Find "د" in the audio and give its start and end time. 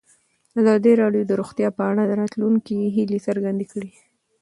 1.27-1.31, 2.05-2.11